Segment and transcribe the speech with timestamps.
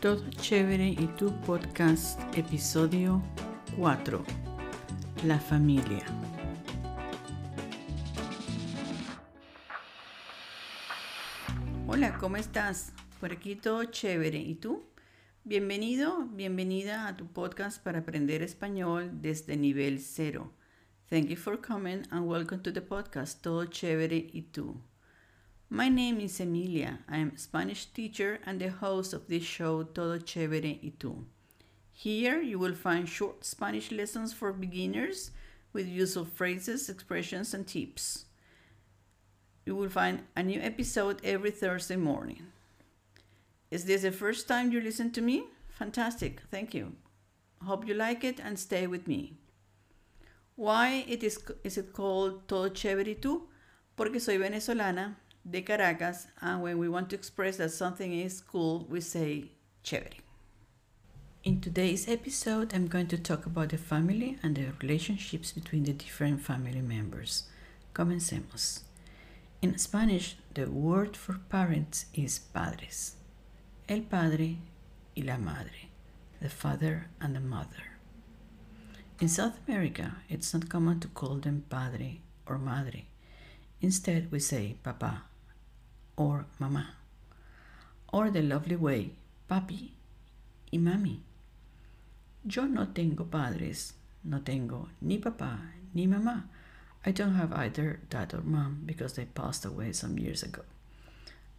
[0.00, 3.20] Todo chévere y tu podcast episodio
[3.76, 4.24] 4.
[5.24, 6.04] La familia.
[11.88, 12.92] Hola, ¿cómo estás?
[13.18, 14.38] Por aquí todo chévere.
[14.38, 14.84] ¿Y tú?
[15.42, 20.52] Bienvenido, bienvenida a tu podcast para aprender español desde nivel cero.
[21.10, 24.80] Thank you for coming and welcome to the podcast Todo chévere y tú.
[25.70, 27.00] My name is Emilia.
[27.10, 31.24] I am a Spanish teacher and the host of this show Todo Chévere y Tú.
[31.92, 35.30] Here you will find short Spanish lessons for beginners
[35.74, 38.24] with useful phrases, expressions, and tips.
[39.66, 42.46] You will find a new episode every Thursday morning.
[43.70, 45.44] Is this the first time you listen to me?
[45.68, 46.92] Fantastic, thank you.
[47.62, 49.34] Hope you like it and stay with me.
[50.56, 53.42] Why it is, is it called Todo Chévere y Tú?
[53.96, 55.16] Porque soy venezolana
[55.50, 59.44] de Caracas, and when we want to express that something is cool, we say
[59.82, 60.20] chévere.
[61.44, 65.92] In today's episode, I'm going to talk about the family and the relationships between the
[65.92, 67.44] different family members.
[67.94, 68.80] Comencemos.
[69.62, 73.16] In Spanish, the word for parents is padres.
[73.88, 74.58] El padre
[75.16, 75.88] y la madre.
[76.42, 77.96] The father and the mother.
[79.20, 83.06] In South America, it's not common to call them padre or madre.
[83.80, 85.22] Instead, we say papa
[86.18, 86.86] or mamá.
[88.12, 89.12] Or the lovely way,
[89.48, 89.92] papi
[90.72, 91.20] y mami.
[92.44, 95.58] Yo no tengo padres, no tengo ni papá
[95.94, 96.44] ni mamá.
[97.06, 100.62] I don't have either dad or mom because they passed away some years ago.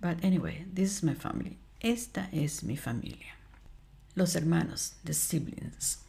[0.02, 1.58] But anyway, this is my family.
[1.82, 3.34] Esta es mi familia.
[4.16, 6.00] Los hermanos, the siblings.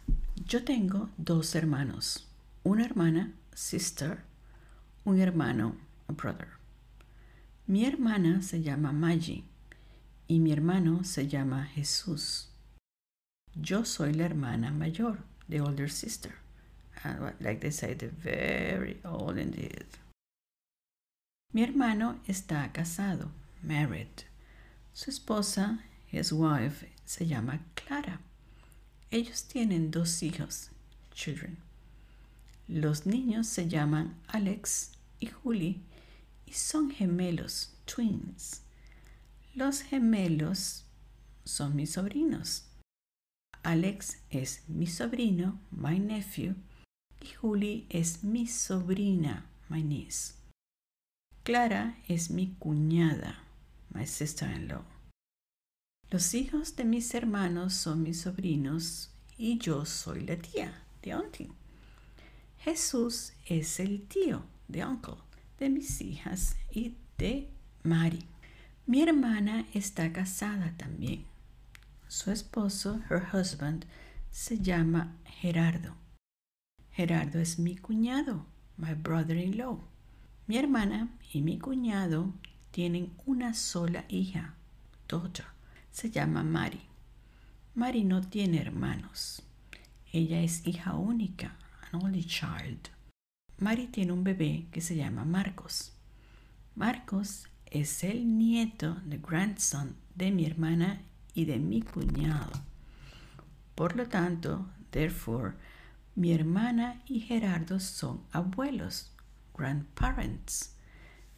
[0.48, 2.24] Yo tengo dos hermanos,
[2.64, 4.24] una hermana, sister,
[5.04, 5.76] un hermano,
[6.08, 6.59] a brother.
[7.70, 9.44] Mi hermana se llama Maggie
[10.26, 12.48] y mi hermano se llama Jesús.
[13.54, 15.18] Yo soy la hermana mayor,
[15.48, 16.34] the older sister.
[17.04, 19.86] And like they say, the very old indeed.
[21.52, 23.30] Mi hermano está casado,
[23.62, 24.24] married.
[24.92, 25.78] Su esposa,
[26.10, 28.18] his wife, se llama Clara.
[29.12, 30.70] Ellos tienen dos hijos,
[31.14, 31.58] children.
[32.68, 34.90] Los niños se llaman Alex
[35.20, 35.78] y Julie
[36.52, 38.62] son gemelos, twins.
[39.54, 40.84] Los gemelos
[41.44, 42.64] son mis sobrinos.
[43.62, 46.54] Alex es mi sobrino, my nephew,
[47.20, 50.34] y Julie es mi sobrina, my niece.
[51.42, 53.44] Clara es mi cuñada,
[53.90, 54.84] my sister-in-law.
[56.10, 61.52] Los hijos de mis hermanos son mis sobrinos y yo soy la tía, the auntie.
[62.58, 65.29] Jesús es el tío, the uncle
[65.60, 67.48] de mis hijas y de
[67.84, 68.24] Mari.
[68.86, 71.26] Mi hermana está casada también.
[72.08, 73.84] Su esposo, her husband,
[74.30, 75.94] se llama Gerardo.
[76.90, 78.46] Gerardo es mi cuñado,
[78.78, 79.78] my brother-in-law.
[80.46, 82.32] Mi hermana y mi cuñado
[82.70, 84.54] tienen una sola hija,
[85.08, 85.46] daughter.
[85.92, 86.80] Se llama Mari.
[87.74, 89.42] Mari no tiene hermanos.
[90.12, 91.56] Ella es hija única,
[91.92, 92.90] an only child.
[93.60, 95.92] Mari tiene un bebé que se llama Marcos.
[96.76, 101.02] Marcos es el nieto, the grandson, de mi hermana
[101.34, 102.52] y de mi cuñado.
[103.74, 105.56] Por lo tanto, therefore,
[106.14, 109.12] mi hermana y Gerardo son abuelos,
[109.54, 110.74] grandparents.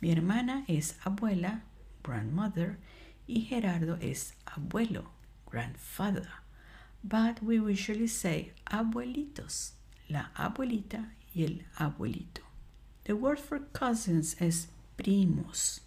[0.00, 1.65] Mi hermana es abuela,
[2.05, 2.78] grandmother,
[3.27, 5.11] y Gerardo es abuelo,
[5.50, 6.28] grandfather.
[7.03, 9.72] But we usually say abuelitos,
[10.09, 12.43] la abuelita y el abuelito.
[13.04, 15.81] The word for cousins es primos.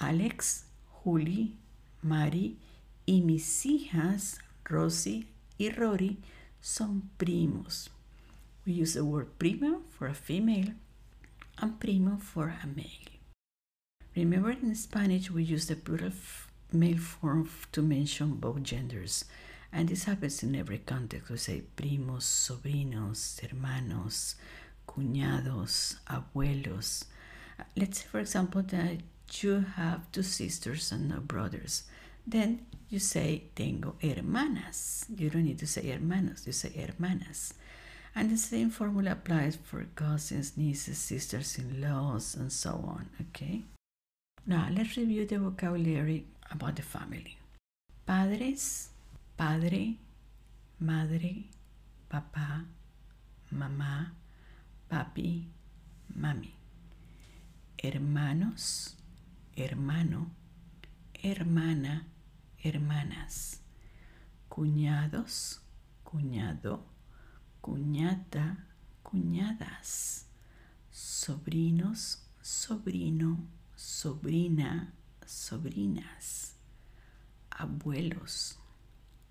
[0.00, 0.64] Alex,
[1.02, 1.56] Julie,
[2.02, 2.58] Mari
[3.06, 5.26] y mis hijas Rosie
[5.58, 6.18] y Rory
[6.60, 7.90] son primos.
[8.66, 10.74] We use the word prima for a female
[11.58, 13.14] and primo for a male.
[14.16, 16.12] Remember in Spanish we use the plural
[16.72, 19.24] male form to mention both genders.
[19.72, 21.30] And this happens in every context.
[21.30, 24.36] We say primos, sobrinos, hermanos,
[24.86, 27.04] cuñados, abuelos.
[27.76, 28.98] Let's say, for example, that
[29.42, 31.84] you have two sisters and no brothers.
[32.26, 35.06] Then you say, tengo hermanas.
[35.16, 37.54] You don't need to say hermanos, you say hermanas.
[38.16, 43.08] And the same formula applies for cousins, nieces, sisters in laws, and so on.
[43.20, 43.62] Okay?
[44.46, 47.38] Now let's review the vocabulary about the family.
[48.06, 48.90] Padres,
[49.36, 49.96] padre,
[50.78, 51.44] madre,
[52.08, 52.64] papá,
[53.52, 54.10] mamá,
[54.94, 55.50] papi,
[56.14, 56.54] mami.
[57.76, 58.96] Hermanos,
[59.56, 60.30] hermano,
[61.14, 62.06] hermana,
[62.62, 63.60] hermanas.
[64.48, 65.62] cuñados,
[66.04, 66.86] cuñado,
[67.60, 68.68] cuñada,
[69.02, 70.28] cuñadas,
[70.92, 74.94] sobrinos, sobrino, sobrina,
[75.26, 76.54] sobrinas,
[77.50, 78.60] abuelos,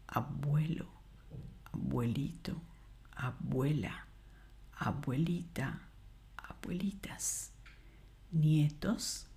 [0.07, 0.89] abuelo,
[1.71, 2.61] abuelito,
[3.15, 4.07] abuela,
[4.77, 5.81] abuelita,
[6.37, 7.51] abuelitas,
[8.31, 9.27] nietos,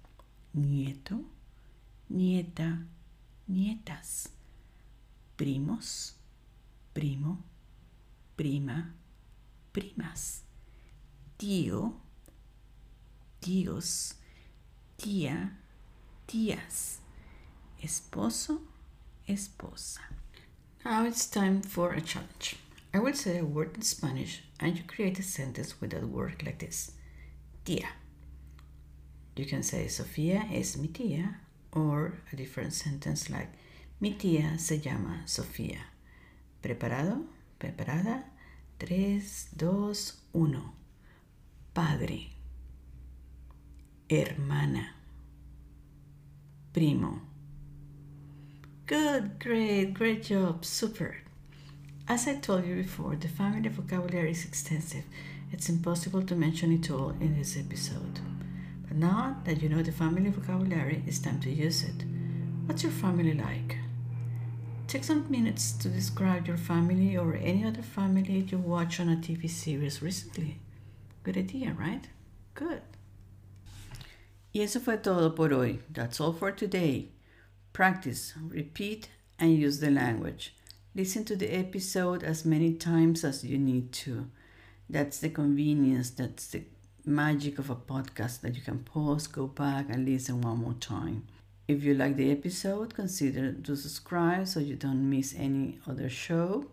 [0.52, 1.24] nieto,
[2.08, 2.86] nieta,
[3.46, 4.30] nietas,
[5.36, 6.16] primos,
[6.92, 7.44] primo,
[8.36, 8.94] prima,
[9.72, 10.42] primas,
[11.36, 12.00] tío,
[13.40, 14.14] tíos,
[14.96, 15.58] tía,
[16.26, 17.00] tías,
[17.82, 18.62] esposo,
[19.26, 20.00] esposa.
[20.84, 22.65] Now it's time for a challenge.
[22.96, 26.42] I will say a word in Spanish and you create a sentence with that word
[26.42, 26.92] like this.
[27.62, 27.88] Tía.
[29.36, 31.34] You can say Sofía es mi tía
[31.72, 33.50] or a different sentence like
[34.00, 35.76] mi tía se llama Sofía.
[36.62, 37.26] ¿Preparado?
[37.60, 38.24] ¿Preparada?
[38.78, 40.72] 3, 2, 1.
[41.74, 42.30] Padre.
[44.08, 44.94] Hermana.
[46.72, 47.20] Primo.
[48.86, 51.25] Good, great, great job, super.
[52.08, 55.02] As I told you before, the family vocabulary is extensive.
[55.50, 58.20] It's impossible to mention it all in this episode.
[58.86, 62.04] But now that you know the family vocabulary, it's time to use it.
[62.66, 63.78] What's your family like?
[64.86, 69.16] Take some minutes to describe your family or any other family you watched on a
[69.16, 70.60] TV series recently.
[71.24, 72.06] Good idea, right?
[72.54, 72.82] Good.
[74.54, 75.80] Y eso fue todo por hoy.
[75.90, 77.08] That's all for today.
[77.72, 79.08] Practice, repeat,
[79.40, 80.54] and use the language.
[80.96, 84.30] Listen to the episode as many times as you need to.
[84.88, 86.62] That's the convenience, that's the
[87.04, 91.26] magic of a podcast that you can pause, go back, and listen one more time.
[91.68, 96.64] If you like the episode, consider to subscribe so you don't miss any other show.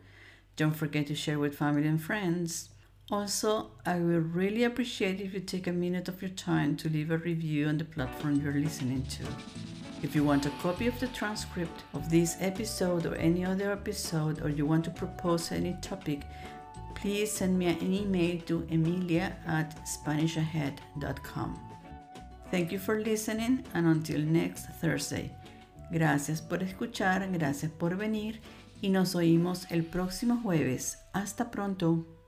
[0.56, 2.70] Don't forget to share with family and friends.
[3.12, 7.12] Also, I will really appreciate if you take a minute of your time to leave
[7.12, 9.83] a review on the platform you're listening to.
[10.04, 14.42] If you want a copy of the transcript of this episode or any other episode,
[14.44, 16.28] or you want to propose any topic,
[16.94, 21.58] please send me an email to emilia at spanishahead.com.
[22.52, 25.32] Thank you for listening and until next Thursday.
[25.92, 28.42] Gracias por escuchar, gracias por venir
[28.82, 30.98] y nos oímos el próximo jueves.
[31.14, 32.23] Hasta pronto.